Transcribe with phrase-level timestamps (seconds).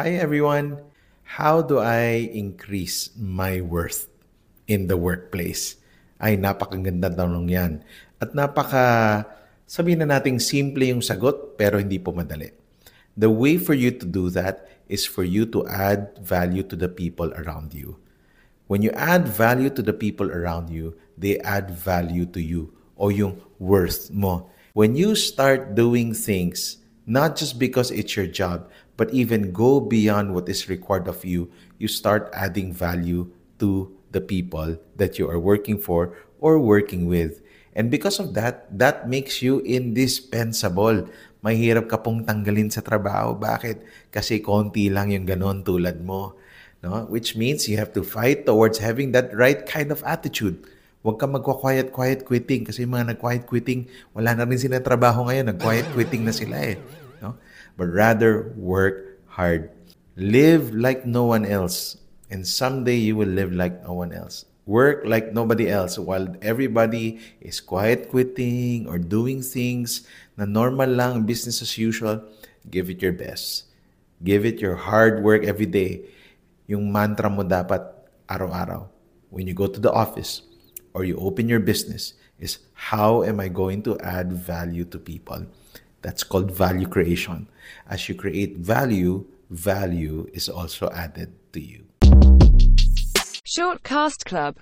[0.00, 0.80] Hi everyone.
[1.28, 4.08] How do I increase my worth
[4.64, 5.76] in the workplace?
[6.16, 7.84] Ay, napakaganda tanong yan.
[8.16, 9.28] At napaka,
[9.68, 12.48] sabihin na nating simple yung sagot, pero hindi po madali.
[13.12, 16.88] The way for you to do that is for you to add value to the
[16.88, 18.00] people around you.
[18.72, 23.12] When you add value to the people around you, they add value to you o
[23.12, 24.48] yung worth mo.
[24.72, 26.79] When you start doing things,
[27.10, 31.50] not just because it's your job, but even go beyond what is required of you,
[31.82, 33.26] you start adding value
[33.58, 37.42] to the people that you are working for or working with.
[37.74, 41.10] And because of that, that makes you indispensable.
[41.42, 43.34] Mahirap ka pong tanggalin sa trabaho.
[43.34, 43.82] Bakit?
[44.14, 46.38] Kasi konti lang yung ganon tulad mo.
[46.78, 47.10] No?
[47.10, 50.62] Which means you have to fight towards having that right kind of attitude.
[51.00, 55.56] Huwag ka magkwa-quiet-quiet quitting kasi yung mga nag-quiet quitting, wala na rin sila trabaho ngayon.
[55.56, 56.76] Nag-quiet quitting na sila eh.
[57.20, 57.36] No?
[57.76, 59.72] but rather work hard.
[60.20, 61.96] Live like no one else,
[62.28, 64.44] and someday you will live like no one else.
[64.68, 70.04] Work like nobody else while everybody is quiet quitting or doing things
[70.36, 72.20] na normal lang, business as usual.
[72.68, 73.72] Give it your best.
[74.20, 76.04] Give it your hard work every day.
[76.68, 77.80] Yung mantra mo dapat
[78.28, 78.86] araw-araw.
[79.32, 80.44] When you go to the office
[80.92, 85.48] or you open your business is how am I going to add value to people?
[86.02, 87.48] That's called value creation.
[87.88, 91.84] As you create value, value is also added to you.
[93.50, 94.48] Shortcast Club